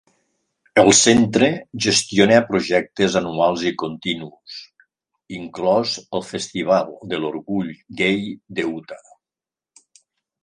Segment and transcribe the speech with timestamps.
[0.83, 1.47] El centre
[1.85, 4.55] gestiona projectes anuals i continus,
[5.39, 7.69] inclòs el Festival de l'Orgull
[8.01, 8.25] Gai
[8.61, 9.03] de Utah.